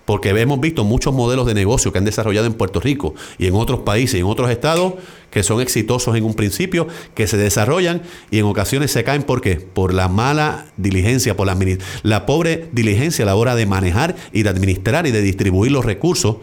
Porque 0.04 0.28
hemos 0.30 0.60
visto 0.60 0.84
muchos 0.84 1.12
modelos 1.12 1.46
de 1.46 1.54
negocio 1.54 1.92
que 1.92 1.98
han 1.98 2.04
desarrollado 2.04 2.46
en 2.46 2.54
Puerto 2.54 2.78
Rico 2.78 3.14
y 3.38 3.48
en 3.48 3.54
otros 3.56 3.80
países 3.80 4.14
y 4.14 4.20
en 4.20 4.26
otros 4.26 4.48
estados 4.50 4.94
que 5.30 5.42
son 5.42 5.60
exitosos 5.60 6.14
en 6.16 6.24
un 6.24 6.34
principio, 6.34 6.86
que 7.14 7.26
se 7.26 7.36
desarrollan 7.36 8.02
y 8.30 8.38
en 8.38 8.44
ocasiones 8.44 8.92
se 8.92 9.02
caen. 9.02 9.24
¿Por 9.24 9.40
qué? 9.40 9.56
Por 9.56 9.92
la 9.92 10.08
mala 10.08 10.66
diligencia, 10.76 11.36
por 11.36 11.48
la, 11.48 11.58
la 12.04 12.24
pobre 12.24 12.68
diligencia 12.70 13.24
a 13.24 13.26
la 13.26 13.34
hora 13.34 13.56
de 13.56 13.66
manejar 13.66 14.14
y 14.32 14.44
de 14.44 14.48
administrar 14.48 15.08
y 15.08 15.10
de 15.10 15.22
distribuir 15.22 15.72
los 15.72 15.84
recursos 15.84 16.36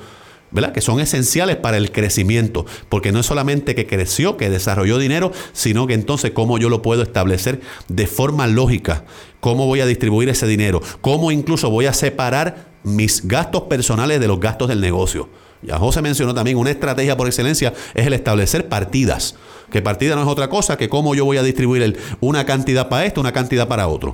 ¿verdad? 0.53 0.71
Que 0.71 0.81
son 0.81 0.99
esenciales 0.99 1.57
para 1.57 1.77
el 1.77 1.91
crecimiento, 1.91 2.65
porque 2.89 3.11
no 3.11 3.19
es 3.19 3.25
solamente 3.25 3.75
que 3.75 3.87
creció, 3.87 4.37
que 4.37 4.49
desarrolló 4.49 4.97
dinero, 4.97 5.31
sino 5.51 5.87
que 5.87 5.93
entonces 5.93 6.31
cómo 6.31 6.57
yo 6.57 6.69
lo 6.69 6.81
puedo 6.81 7.03
establecer 7.03 7.61
de 7.87 8.07
forma 8.07 8.47
lógica, 8.47 9.05
cómo 9.39 9.65
voy 9.65 9.81
a 9.81 9.85
distribuir 9.85 10.29
ese 10.29 10.47
dinero, 10.47 10.81
cómo 11.01 11.31
incluso 11.31 11.69
voy 11.69 11.87
a 11.87 11.93
separar 11.93 12.71
mis 12.83 13.27
gastos 13.27 13.63
personales 13.63 14.19
de 14.19 14.27
los 14.27 14.39
gastos 14.39 14.69
del 14.69 14.81
negocio. 14.81 15.29
Ya 15.61 15.77
José 15.77 16.01
mencionó 16.01 16.33
también 16.33 16.57
una 16.57 16.71
estrategia 16.71 17.15
por 17.15 17.27
excelencia 17.27 17.73
es 17.93 18.05
el 18.05 18.13
establecer 18.13 18.67
partidas. 18.67 19.35
Que 19.71 19.81
partida 19.81 20.15
no 20.15 20.21
es 20.21 20.27
otra 20.27 20.49
cosa 20.49 20.77
que 20.77 20.89
cómo 20.89 21.15
yo 21.15 21.25
voy 21.25 21.37
a 21.37 21.43
distribuir 21.43 21.97
una 22.19 22.45
cantidad 22.45 22.89
para 22.89 23.05
esto, 23.05 23.21
una 23.21 23.31
cantidad 23.31 23.67
para 23.67 23.87
otro. 23.87 24.13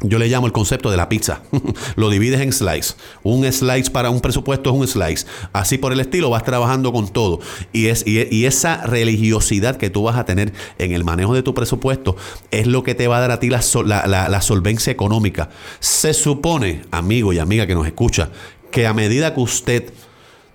Yo 0.00 0.18
le 0.18 0.28
llamo 0.28 0.46
el 0.46 0.52
concepto 0.52 0.90
de 0.90 0.96
la 0.96 1.08
pizza. 1.08 1.42
Lo 1.96 2.08
divides 2.10 2.40
en 2.40 2.52
slice. 2.52 2.94
Un 3.22 3.50
slice 3.52 3.90
para 3.90 4.10
un 4.10 4.20
presupuesto 4.20 4.70
es 4.70 4.76
un 4.76 4.86
slice. 4.86 5.26
Así 5.52 5.78
por 5.78 5.92
el 5.92 6.00
estilo 6.00 6.30
vas 6.30 6.44
trabajando 6.44 6.92
con 6.92 7.08
todo. 7.08 7.40
Y, 7.72 7.86
es, 7.86 8.06
y, 8.06 8.44
esa 8.44 8.86
religiosidad 8.86 9.76
que 9.76 9.90
tú 9.90 10.04
vas 10.04 10.16
a 10.16 10.24
tener 10.24 10.52
en 10.78 10.92
el 10.92 11.04
manejo 11.04 11.34
de 11.34 11.42
tu 11.42 11.52
presupuesto 11.54 12.16
es 12.50 12.66
lo 12.66 12.82
que 12.82 12.94
te 12.94 13.08
va 13.08 13.18
a 13.18 13.20
dar 13.20 13.30
a 13.32 13.40
ti 13.40 13.50
la, 13.50 13.60
la 14.06 14.40
solvencia 14.42 14.92
económica. 14.92 15.50
Se 15.80 16.14
supone, 16.14 16.82
amigo 16.90 17.32
y 17.32 17.38
amiga 17.38 17.66
que 17.66 17.74
nos 17.74 17.86
escucha, 17.86 18.30
que 18.70 18.86
a 18.86 18.94
medida 18.94 19.34
que 19.34 19.40
usted 19.40 19.92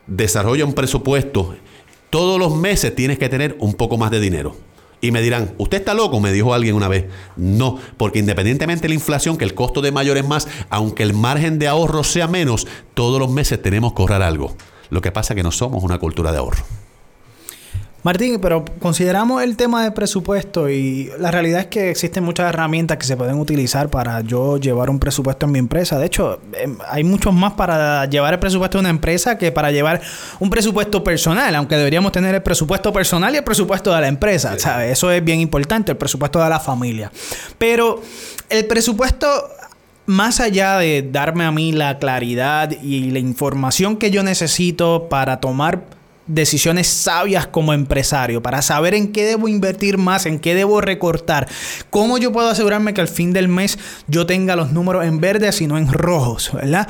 desarrolla 0.08 0.66
un 0.66 0.74
presupuesto, 0.74 1.56
todos 2.10 2.40
los 2.40 2.56
meses 2.56 2.96
tienes 2.96 3.18
que 3.18 3.28
tener 3.28 3.58
un 3.60 3.74
poco 3.74 3.98
más 3.98 4.12
de 4.12 4.20
dinero. 4.20 4.56
Y 5.04 5.12
me 5.12 5.22
dirán, 5.22 5.54
¿usted 5.58 5.80
está 5.80 5.94
loco? 5.94 6.22
Me 6.22 6.32
dijo 6.32 6.54
alguien 6.54 6.76
una 6.76 6.88
vez. 6.88 7.08
No, 7.36 7.78
porque 7.98 8.20
independientemente 8.20 8.84
de 8.84 8.88
la 8.88 8.94
inflación, 8.94 9.36
que 9.36 9.44
el 9.44 9.54
costo 9.54 9.82
de 9.82 9.92
mayor 9.92 10.16
es 10.16 10.26
más, 10.26 10.48
aunque 10.70 11.04
el 11.04 11.14
margen 11.14 11.60
de 11.60 11.68
ahorro 11.68 12.06
sea 12.06 12.30
menos, 12.30 12.68
todos 12.94 13.20
los 13.20 13.30
meses 13.30 13.62
tenemos 13.62 13.92
que 13.92 14.02
ahorrar 14.02 14.22
algo. 14.22 14.56
Lo 14.90 15.02
que 15.02 15.12
pasa 15.12 15.34
es 15.34 15.36
que 15.36 15.44
no 15.44 15.52
somos 15.52 15.84
una 15.84 16.00
cultura 16.00 16.32
de 16.32 16.38
ahorro. 16.38 16.64
Martín, 18.04 18.38
pero 18.42 18.66
consideramos 18.80 19.42
el 19.44 19.56
tema 19.56 19.82
de 19.82 19.92
presupuesto 19.92 20.70
y 20.70 21.10
la 21.20 21.32
realidad 21.32 21.62
es 21.62 21.68
que 21.68 21.90
existen 21.90 22.22
muchas 22.22 22.50
herramientas 22.50 22.98
que 22.98 23.06
se 23.06 23.16
pueden 23.16 23.40
utilizar 23.40 23.90
para 23.90 24.20
yo 24.20 24.58
llevar 24.58 24.90
un 24.90 25.00
presupuesto 25.00 25.46
en 25.46 25.54
mi 25.54 25.60
empresa. 25.60 25.98
De 25.98 26.08
hecho, 26.08 26.42
em, 26.52 26.78
hay 26.90 27.06
muchos 27.06 27.34
más 27.34 27.54
para 27.54 28.06
llevar 28.08 28.34
el 28.34 28.40
presupuesto 28.40 28.78
de 28.78 28.82
una 28.82 28.90
empresa 28.90 29.38
que 29.38 29.54
para 29.54 29.72
llevar 29.72 30.02
un 30.42 30.50
presupuesto 30.50 31.02
personal, 31.02 31.56
aunque 31.56 31.78
deberíamos 31.78 32.12
tener 32.12 32.36
el 32.36 32.44
presupuesto 32.44 32.92
personal 32.92 33.34
y 33.36 33.38
el 33.38 33.44
presupuesto 33.46 33.96
de 33.96 34.02
la 34.02 34.10
empresa. 34.10 34.58
Eso 34.84 35.10
es 35.10 35.24
bien 35.24 35.40
importante, 35.40 35.94
el 35.94 35.98
presupuesto 35.98 36.44
de 36.44 36.50
la 36.50 36.60
familia. 36.60 37.10
Pero 37.58 38.02
el 38.50 38.66
presupuesto 38.66 39.28
más 40.08 40.42
allá 40.42 40.78
de 40.78 41.08
darme 41.10 41.46
a 41.46 41.52
mí 41.52 41.72
la 41.72 41.98
claridad 42.00 42.70
y 42.82 43.12
la 43.12 43.20
información 43.20 43.96
que 43.96 44.12
yo 44.12 44.24
necesito 44.24 45.08
para 45.08 45.40
tomar 45.40 46.03
decisiones 46.34 46.88
sabias 46.88 47.48
como 47.48 47.74
empresario, 47.74 48.42
para 48.42 48.62
saber 48.62 48.94
en 48.94 49.12
qué 49.12 49.26
debo 49.26 49.48
invertir 49.48 49.98
más, 49.98 50.26
en 50.26 50.40
qué 50.40 50.56
debo 50.56 50.82
recortar, 50.82 51.48
cómo 51.90 52.18
yo 52.18 52.32
puedo 52.32 52.50
asegurarme 52.50 52.94
que 52.94 53.02
al 53.02 53.08
fin 53.08 53.34
del 53.34 53.48
mes 53.48 53.78
yo 54.08 54.26
tenga 54.26 54.56
los 54.56 54.72
números 54.72 55.06
en 55.06 55.20
verdes 55.20 55.62
y 55.62 55.68
no 55.68 55.78
en 55.78 55.92
rojos, 55.92 56.52
¿verdad? 56.54 56.88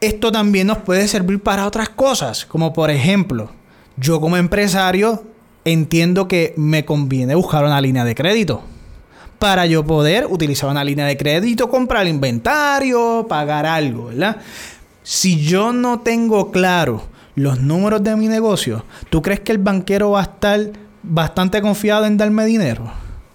Esto 0.00 0.30
también 0.30 0.66
nos 0.68 0.78
puede 0.78 1.08
servir 1.08 1.42
para 1.42 1.66
otras 1.66 1.88
cosas, 1.88 2.46
como 2.46 2.72
por 2.72 2.90
ejemplo, 2.90 3.50
yo 3.96 4.20
como 4.20 4.36
empresario 4.36 5.24
entiendo 5.64 6.28
que 6.28 6.54
me 6.56 6.84
conviene 6.84 7.34
buscar 7.34 7.64
una 7.64 7.80
línea 7.80 8.04
de 8.04 8.14
crédito 8.14 8.62
para 9.38 9.66
yo 9.66 9.84
poder 9.84 10.26
utilizar 10.26 10.70
una 10.70 10.84
línea 10.84 11.06
de 11.06 11.16
crédito, 11.16 11.68
comprar 11.68 12.06
inventario, 12.06 13.26
pagar 13.28 13.66
algo, 13.66 14.06
¿verdad? 14.06 14.38
Si 15.02 15.40
yo 15.40 15.72
no 15.72 16.00
tengo 16.00 16.50
claro 16.50 17.02
los 17.38 17.60
números 17.60 18.02
de 18.02 18.16
mi 18.16 18.28
negocio, 18.28 18.84
¿tú 19.10 19.22
crees 19.22 19.40
que 19.40 19.52
el 19.52 19.58
banquero 19.58 20.10
va 20.10 20.20
a 20.20 20.24
estar 20.24 20.60
bastante 21.02 21.62
confiado 21.62 22.04
en 22.06 22.16
darme 22.16 22.44
dinero? 22.44 22.90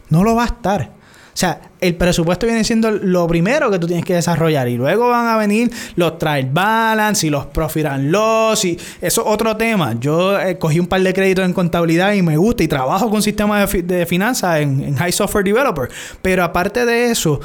No 0.09 0.23
lo 0.23 0.35
va 0.35 0.43
a 0.43 0.47
estar. 0.47 0.91
O 1.33 1.35
sea, 1.35 1.59
el 1.81 1.95
presupuesto 1.95 2.45
viene 2.45 2.63
siendo 2.63 2.91
lo 2.91 3.25
primero 3.25 3.71
que 3.71 3.79
tú 3.79 3.87
tienes 3.87 4.05
que 4.05 4.13
desarrollar 4.13 4.67
y 4.67 4.77
luego 4.77 5.09
van 5.09 5.27
a 5.27 5.35
venir 5.35 5.71
los 5.95 6.19
trial 6.19 6.49
balance 6.51 7.25
y 7.25 7.31
los 7.31 7.47
profit 7.47 7.87
and 7.87 8.11
loss 8.11 8.65
y 8.65 8.77
eso 9.01 9.21
es 9.21 9.27
otro 9.27 9.57
tema. 9.57 9.95
Yo 9.99 10.39
eh, 10.39 10.59
cogí 10.59 10.79
un 10.79 10.85
par 10.85 11.01
de 11.01 11.11
créditos 11.11 11.43
en 11.43 11.53
contabilidad 11.53 12.13
y 12.13 12.21
me 12.21 12.37
gusta 12.37 12.61
y 12.61 12.67
trabajo 12.67 13.09
con 13.09 13.23
sistemas 13.23 13.71
de, 13.71 14.05
finanzas 14.05 14.59
en, 14.59 14.95
High 14.95 15.11
Software 15.11 15.43
Developer. 15.43 15.89
Pero 16.21 16.43
aparte 16.43 16.85
de 16.85 17.09
eso, 17.09 17.39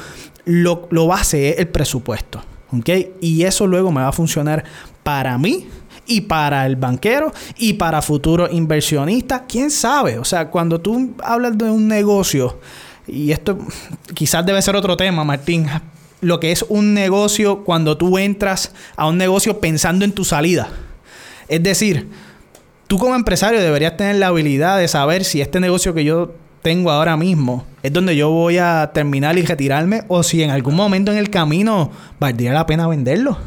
lo, 0.45 0.87
lo 0.91 1.07
base 1.07 1.49
es 1.49 1.59
el 1.59 1.69
presupuesto. 1.69 2.43
¿Ok? 2.71 2.89
Y 3.21 3.41
eso 3.41 3.65
luego 3.65 3.91
me 3.91 4.01
va 4.01 4.09
a 4.09 4.11
funcionar 4.11 4.63
para 5.01 5.35
mí 5.39 5.67
y 6.09 6.21
para 6.21 6.65
el 6.65 6.75
banquero 6.75 7.31
y 7.57 7.73
para 7.73 8.01
futuros 8.01 8.51
inversionistas. 8.51 9.43
¿Quién 9.47 9.71
sabe? 9.71 10.17
O 10.19 10.25
sea, 10.25 10.49
cuando 10.49 10.81
tú 10.81 11.15
hablas 11.23 11.57
de 11.57 11.69
un 11.69 11.87
negocio, 11.87 12.59
y 13.07 13.31
esto 13.31 13.57
quizás 14.13 14.45
debe 14.45 14.61
ser 14.61 14.75
otro 14.75 14.97
tema, 14.97 15.23
Martín, 15.23 15.67
lo 16.21 16.39
que 16.39 16.51
es 16.51 16.65
un 16.67 16.93
negocio 16.93 17.63
cuando 17.63 17.97
tú 17.97 18.17
entras 18.17 18.73
a 18.97 19.07
un 19.07 19.17
negocio 19.17 19.59
pensando 19.59 20.03
en 20.03 20.11
tu 20.11 20.25
salida. 20.25 20.69
Es 21.47 21.63
decir, 21.63 22.07
tú 22.87 22.97
como 22.97 23.15
empresario 23.15 23.61
deberías 23.61 23.95
tener 23.95 24.17
la 24.17 24.27
habilidad 24.27 24.77
de 24.77 24.87
saber 24.87 25.23
si 25.23 25.41
este 25.41 25.59
negocio 25.59 25.93
que 25.93 26.03
yo 26.03 26.33
tengo 26.61 26.91
ahora 26.91 27.15
mismo 27.15 27.65
es 27.83 27.93
donde 27.93 28.15
yo 28.15 28.29
voy 28.29 28.57
a 28.57 28.91
terminar 28.93 29.37
y 29.37 29.43
retirarme 29.43 30.03
o 30.07 30.23
si 30.23 30.43
en 30.43 30.49
algún 30.49 30.75
momento 30.75 31.11
en 31.11 31.17
el 31.17 31.29
camino 31.29 31.91
valdría 32.19 32.51
la 32.51 32.65
pena 32.65 32.87
venderlo. 32.87 33.37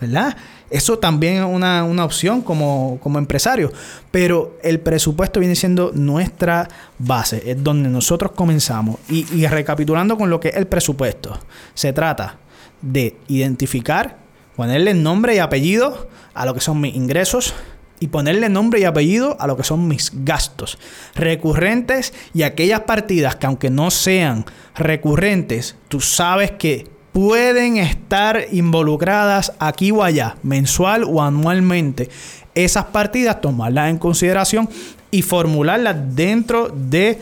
¿Verdad? 0.00 0.36
Eso 0.74 0.98
también 0.98 1.36
es 1.36 1.44
una, 1.44 2.04
opción 2.04 2.42
como, 2.42 2.98
empresario. 3.16 3.72
Pero 4.10 4.58
el 4.60 4.80
presupuesto 4.80 5.38
viene 5.38 5.54
siendo 5.54 5.92
nuestra 5.94 6.68
base, 6.98 7.48
es 7.48 7.62
donde 7.62 7.88
nosotros 7.88 8.32
comenzamos. 8.32 8.96
Y, 9.08 9.24
y 9.32 9.46
recapitulando 9.46 10.18
con 10.18 10.30
lo 10.30 10.40
que 10.40 10.48
es 10.48 10.56
el 10.56 10.66
presupuesto, 10.66 11.38
se 11.74 11.92
trata 11.92 12.38
de 12.82 13.16
identificar, 13.28 14.18
ponerle 14.56 14.94
nombre 14.94 15.36
y 15.36 15.38
apellido 15.38 16.08
a 16.34 16.44
lo 16.44 16.54
que 16.54 16.60
son 16.60 16.80
mis 16.80 16.96
ingresos, 16.96 17.54
y 18.00 18.08
ponerle 18.08 18.48
nombre 18.48 18.80
y 18.80 18.84
apellido 18.84 19.36
a 19.38 19.46
lo 19.46 19.56
que 19.56 19.62
son 19.62 19.86
mis 19.86 20.10
gastos 20.24 20.78
recurrentes 21.14 22.12
y 22.34 22.42
aquellas 22.42 22.80
partidas 22.80 23.36
que 23.36 23.46
aunque 23.46 23.70
no 23.70 23.92
sean 23.92 24.44
recurrentes, 24.74 25.76
tú 25.86 26.00
sabes 26.00 26.50
que 26.50 26.93
pueden 27.14 27.76
estar 27.76 28.48
involucradas 28.50 29.52
aquí 29.60 29.92
o 29.92 30.02
allá, 30.02 30.34
mensual 30.42 31.04
o 31.04 31.22
anualmente. 31.22 32.10
Esas 32.56 32.86
partidas, 32.86 33.40
tomarlas 33.40 33.88
en 33.88 33.98
consideración 33.98 34.68
y 35.12 35.22
formularlas 35.22 36.16
dentro 36.16 36.68
de 36.68 37.20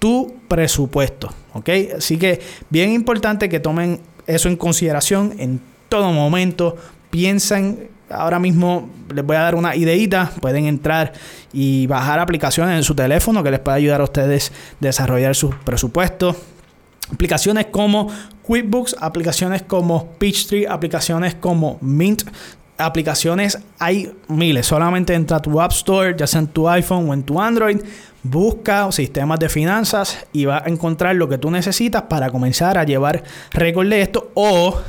tu 0.00 0.34
presupuesto. 0.48 1.32
¿Ok? 1.54 1.70
Así 1.98 2.18
que 2.18 2.40
bien 2.68 2.90
importante 2.90 3.48
que 3.48 3.60
tomen 3.60 4.00
eso 4.26 4.48
en 4.48 4.56
consideración 4.56 5.32
en 5.38 5.60
todo 5.88 6.10
momento. 6.12 6.76
Piensen, 7.10 7.90
ahora 8.10 8.40
mismo 8.40 8.90
les 9.14 9.24
voy 9.24 9.36
a 9.36 9.42
dar 9.42 9.54
una 9.54 9.76
ideita. 9.76 10.32
Pueden 10.40 10.66
entrar 10.66 11.12
y 11.52 11.86
bajar 11.86 12.18
aplicaciones 12.18 12.76
en 12.76 12.82
su 12.82 12.96
teléfono 12.96 13.44
que 13.44 13.52
les 13.52 13.60
pueda 13.60 13.76
ayudar 13.76 14.00
a 14.00 14.04
ustedes 14.04 14.50
a 14.50 14.76
desarrollar 14.80 15.36
sus 15.36 15.54
presupuestos 15.54 16.34
Aplicaciones 17.12 17.66
como 17.66 18.08
QuickBooks, 18.42 18.96
aplicaciones 19.00 19.62
como 19.62 20.12
Peachtree, 20.12 20.66
aplicaciones 20.66 21.34
como 21.34 21.78
Mint, 21.80 22.22
aplicaciones 22.78 23.58
hay 23.78 24.12
miles. 24.28 24.66
Solamente 24.66 25.14
entra 25.14 25.38
a 25.38 25.42
tu 25.42 25.60
App 25.60 25.72
Store, 25.72 26.14
ya 26.16 26.26
sea 26.26 26.40
en 26.40 26.48
tu 26.48 26.68
iPhone 26.68 27.10
o 27.10 27.14
en 27.14 27.22
tu 27.22 27.40
Android, 27.40 27.80
busca 28.22 28.90
sistemas 28.92 29.38
de 29.38 29.48
finanzas 29.48 30.26
y 30.32 30.44
va 30.44 30.62
a 30.64 30.68
encontrar 30.68 31.16
lo 31.16 31.28
que 31.28 31.38
tú 31.38 31.50
necesitas 31.50 32.02
para 32.02 32.30
comenzar 32.30 32.78
a 32.78 32.84
llevar 32.84 33.22
récord 33.52 33.88
de 33.88 34.02
esto 34.02 34.30
o 34.34 34.80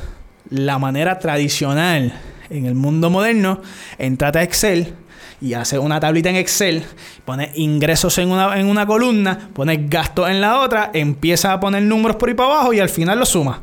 la 0.50 0.78
manera 0.78 1.18
tradicional 1.18 2.12
en 2.50 2.66
el 2.66 2.74
mundo 2.74 3.10
moderno, 3.10 3.62
entra 3.98 4.30
a 4.34 4.42
Excel 4.42 4.94
y 5.40 5.54
hace 5.54 5.78
una 5.78 5.98
tablita 6.00 6.28
en 6.28 6.36
Excel, 6.36 6.84
pone 7.24 7.50
ingresos 7.54 8.18
en 8.18 8.30
una, 8.30 8.58
en 8.58 8.66
una 8.66 8.86
columna, 8.86 9.50
pone 9.54 9.86
gastos 9.88 10.28
en 10.28 10.40
la 10.40 10.60
otra, 10.60 10.90
empieza 10.92 11.52
a 11.52 11.60
poner 11.60 11.82
números 11.82 12.16
por 12.16 12.28
ahí 12.28 12.34
para 12.34 12.50
abajo 12.50 12.72
y 12.72 12.80
al 12.80 12.90
final 12.90 13.18
lo 13.18 13.24
suma. 13.24 13.62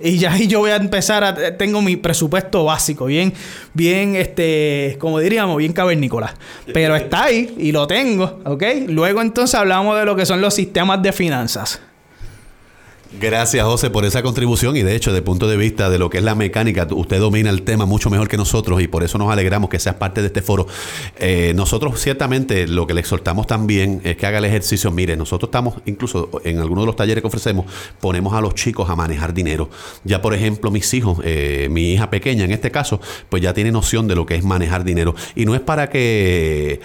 Y 0.00 0.18
ya 0.18 0.32
ahí 0.32 0.48
yo 0.48 0.58
voy 0.58 0.72
a 0.72 0.76
empezar 0.76 1.22
a 1.22 1.56
tengo 1.56 1.80
mi 1.80 1.96
presupuesto 1.96 2.64
básico, 2.64 3.04
bien 3.06 3.32
bien 3.74 4.16
este, 4.16 4.96
como 4.98 5.20
diríamos, 5.20 5.56
bien 5.56 5.72
cavernícola. 5.72 6.34
Pero 6.72 6.96
está 6.96 7.24
ahí 7.24 7.54
y 7.56 7.70
lo 7.70 7.86
tengo, 7.86 8.40
¿ok? 8.44 8.62
Luego 8.88 9.22
entonces 9.22 9.54
hablamos 9.54 9.96
de 9.96 10.04
lo 10.04 10.16
que 10.16 10.26
son 10.26 10.40
los 10.40 10.52
sistemas 10.52 11.00
de 11.00 11.12
finanzas. 11.12 11.80
Gracias, 13.20 13.64
José, 13.64 13.90
por 13.90 14.04
esa 14.04 14.22
contribución 14.22 14.76
y 14.76 14.82
de 14.82 14.96
hecho, 14.96 15.12
de 15.12 15.22
punto 15.22 15.46
de 15.46 15.56
vista 15.56 15.88
de 15.88 15.98
lo 15.98 16.10
que 16.10 16.18
es 16.18 16.24
la 16.24 16.34
mecánica, 16.34 16.86
usted 16.90 17.20
domina 17.20 17.48
el 17.48 17.62
tema 17.62 17.86
mucho 17.86 18.10
mejor 18.10 18.28
que 18.28 18.36
nosotros 18.36 18.82
y 18.82 18.88
por 18.88 19.04
eso 19.04 19.18
nos 19.18 19.30
alegramos 19.30 19.70
que 19.70 19.78
seas 19.78 19.94
parte 19.94 20.20
de 20.20 20.26
este 20.26 20.42
foro. 20.42 20.66
Eh, 21.18 21.52
nosotros 21.54 22.00
ciertamente 22.00 22.66
lo 22.66 22.86
que 22.86 22.94
le 22.94 23.00
exhortamos 23.00 23.46
también 23.46 24.00
es 24.04 24.16
que 24.16 24.26
haga 24.26 24.38
el 24.38 24.44
ejercicio. 24.44 24.90
Mire, 24.90 25.16
nosotros 25.16 25.48
estamos, 25.48 25.74
incluso 25.86 26.28
en 26.44 26.58
algunos 26.58 26.82
de 26.82 26.86
los 26.86 26.96
talleres 26.96 27.22
que 27.22 27.28
ofrecemos, 27.28 27.66
ponemos 28.00 28.34
a 28.34 28.40
los 28.40 28.54
chicos 28.54 28.90
a 28.90 28.96
manejar 28.96 29.32
dinero. 29.32 29.70
Ya, 30.02 30.20
por 30.20 30.34
ejemplo, 30.34 30.72
mis 30.72 30.92
hijos, 30.92 31.18
eh, 31.22 31.68
mi 31.70 31.92
hija 31.92 32.10
pequeña 32.10 32.44
en 32.44 32.50
este 32.50 32.72
caso, 32.72 33.00
pues 33.28 33.42
ya 33.42 33.54
tiene 33.54 33.70
noción 33.70 34.08
de 34.08 34.16
lo 34.16 34.26
que 34.26 34.34
es 34.34 34.42
manejar 34.42 34.82
dinero. 34.82 35.14
Y 35.36 35.46
no 35.46 35.54
es 35.54 35.60
para 35.60 35.88
que... 35.88 36.80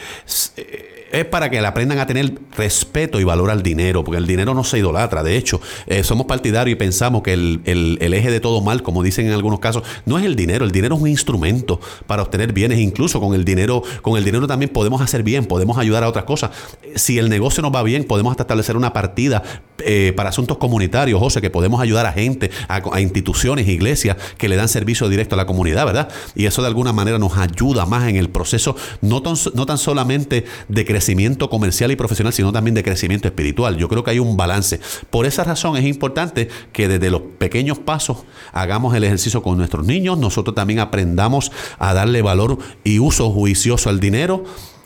Eh, 0.57 0.98
es 1.11 1.25
para 1.25 1.49
que 1.49 1.61
le 1.61 1.67
aprendan 1.67 1.99
a 1.99 2.07
tener 2.07 2.33
respeto 2.55 3.19
y 3.19 3.23
valor 3.23 3.49
al 3.49 3.63
dinero, 3.63 4.03
porque 4.03 4.17
el 4.17 4.27
dinero 4.27 4.53
no 4.53 4.63
se 4.63 4.79
idolatra. 4.79 5.23
De 5.23 5.37
hecho, 5.37 5.61
eh, 5.87 6.03
somos 6.03 6.25
partidarios 6.25 6.73
y 6.73 6.75
pensamos 6.75 7.23
que 7.23 7.33
el, 7.33 7.61
el, 7.65 8.13
eje 8.13 8.31
de 8.31 8.39
todo 8.39 8.61
mal, 8.61 8.83
como 8.83 9.03
dicen 9.03 9.27
en 9.27 9.33
algunos 9.33 9.59
casos, 9.59 9.83
no 10.05 10.17
es 10.17 10.25
el 10.25 10.35
dinero. 10.35 10.65
El 10.65 10.71
dinero 10.71 10.95
es 10.95 11.01
un 11.01 11.07
instrumento 11.07 11.79
para 12.07 12.21
obtener 12.21 12.53
bienes. 12.53 12.79
Incluso 12.79 13.19
con 13.19 13.33
el 13.33 13.45
dinero, 13.45 13.83
con 14.01 14.17
el 14.17 14.23
dinero 14.23 14.47
también 14.47 14.71
podemos 14.71 15.01
hacer 15.01 15.23
bien, 15.23 15.45
podemos 15.45 15.77
ayudar 15.77 16.03
a 16.03 16.09
otras 16.09 16.25
cosas. 16.25 16.51
Si 16.95 17.17
el 17.17 17.29
negocio 17.29 17.61
nos 17.61 17.73
va 17.73 17.83
bien, 17.83 18.03
podemos 18.03 18.31
hasta 18.31 18.43
establecer 18.43 18.77
una 18.77 18.93
partida 18.93 19.43
eh, 19.79 20.13
para 20.15 20.29
asuntos 20.29 20.57
comunitarios, 20.57 21.19
José, 21.19 21.41
que 21.41 21.49
podemos 21.49 21.81
ayudar 21.81 22.05
a 22.05 22.11
gente, 22.11 22.51
a, 22.67 22.99
instituciones, 22.99 23.67
iglesias 23.67 24.17
que 24.37 24.49
le 24.49 24.55
dan 24.55 24.67
servicio 24.67 25.07
directo 25.09 25.35
a 25.35 25.37
la 25.37 25.45
comunidad, 25.45 25.85
¿verdad? 25.85 26.09
Y 26.35 26.45
eso 26.45 26.61
de 26.61 26.67
alguna 26.67 26.93
manera 26.93 27.17
nos 27.17 27.37
ayuda 27.37 27.85
más 27.85 28.07
en 28.07 28.15
el 28.15 28.29
proceso, 28.29 28.75
no 29.01 29.21
tan, 29.21 29.35
no 29.53 29.65
tan 29.65 29.77
solamente 29.77 30.45
de 30.67 30.85
crecimiento 30.99 31.49
comercial 31.49 31.91
y 31.91 31.95
profesional, 31.95 32.33
sino 32.33 32.51
también 32.51 32.75
de 32.75 32.83
crecimiento 32.83 33.29
espiritual. 33.29 33.77
Yo 33.77 33.87
creo 33.87 34.03
que 34.03 34.11
hay 34.11 34.19
un 34.19 34.35
balance. 34.35 34.81
Por 35.09 35.25
esa 35.25 35.45
razón 35.45 35.77
es 35.77 35.85
importante 35.85 36.49
que 36.73 36.89
desde 36.89 37.09
los 37.09 37.21
pequeños 37.37 37.79
pasos 37.79 38.25
hagamos 38.51 38.93
el 38.95 39.05
ejercicio 39.05 39.41
con 39.41 39.57
nuestros 39.57 39.85
niños, 39.85 40.17
nosotros 40.17 40.55
también 40.55 40.79
aprendamos 40.79 41.53
a 41.77 41.93
darle 41.93 42.21
valor 42.21 42.57
y 42.83 42.99
uso 42.99 43.31
juicioso 43.31 43.89
al 43.89 44.01
dinero 44.01 44.43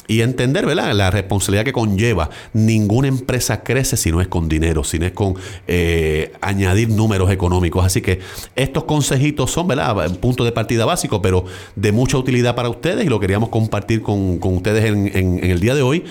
y 0.08 0.22
entender, 0.22 0.66
¿verdad? 0.66 0.94
La 0.94 1.12
responsabilidad 1.12 1.66
que 1.66 1.74
conlleva. 1.74 2.30
Ninguna 2.54 3.08
empresa 3.08 3.64
crece 3.64 3.98
si 3.98 4.12
no 4.12 4.22
es 4.22 4.28
con 4.28 4.50
dinero, 4.50 4.84
si 4.84 5.00
no 5.00 5.06
es 5.06 5.12
con 5.12 5.36
eh, 5.68 6.34
añadir 6.42 6.90
números 6.90 7.32
económicos. 7.32 7.86
Así 7.86 8.02
que 8.02 8.20
estos 8.56 8.84
consejitos 8.84 9.52
son, 9.52 9.68
¿verdad? 9.68 10.12
Punto 10.20 10.44
de 10.44 10.52
partida 10.52 10.86
básico, 10.86 11.22
pero 11.22 11.46
de 11.76 11.92
mucha 11.92 12.18
utilidad 12.18 12.56
para 12.56 12.70
ustedes 12.70 13.06
y 13.06 13.10
lo 13.10 13.20
queríamos 13.20 13.50
compartir 13.50 14.02
con, 14.02 14.40
ustedes 14.42 14.86
en 14.86 15.40
el 15.44 15.60
día 15.60 15.76
de 15.76 15.82
hoy 15.82 16.04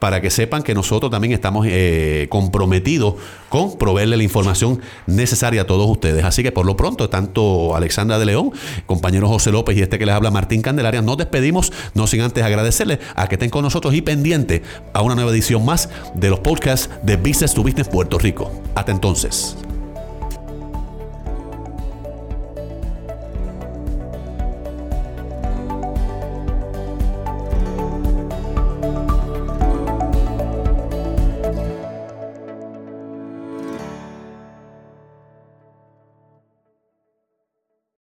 para 0.00 0.20
que 0.20 0.30
sepan 0.30 0.64
que 0.64 0.74
nosotros 0.74 1.12
también 1.12 1.32
estamos 1.32 1.66
eh, 1.68 2.26
comprometidos 2.30 3.14
con 3.48 3.78
proveerle 3.78 4.16
la 4.16 4.22
información 4.24 4.80
necesaria 5.06 5.62
a 5.62 5.66
todos 5.66 5.88
ustedes. 5.88 6.24
Así 6.24 6.42
que 6.42 6.50
por 6.50 6.66
lo 6.66 6.76
pronto, 6.76 7.08
tanto 7.08 7.76
Alexandra 7.76 8.18
de 8.18 8.26
León, 8.26 8.50
compañero 8.86 9.28
José 9.28 9.52
López 9.52 9.76
y 9.76 9.82
este 9.82 9.98
que 9.98 10.06
les 10.06 10.14
habla 10.14 10.32
Martín 10.32 10.62
Candelaria, 10.62 11.02
nos 11.02 11.18
despedimos, 11.18 11.72
no 11.94 12.08
sin 12.08 12.22
antes 12.22 12.42
agradecerles 12.42 12.98
a 13.14 13.28
que 13.28 13.36
estén 13.36 13.50
con 13.50 13.62
nosotros 13.62 13.94
y 13.94 14.02
pendientes 14.02 14.62
a 14.92 15.02
una 15.02 15.14
nueva 15.14 15.30
edición 15.30 15.64
más 15.64 15.90
de 16.14 16.30
los 16.30 16.40
podcasts 16.40 16.90
de 17.02 17.16
Business 17.16 17.54
to 17.54 17.62
Business 17.62 17.88
Puerto 17.88 18.18
Rico. 18.18 18.50
Hasta 18.74 18.92
entonces. 18.92 19.56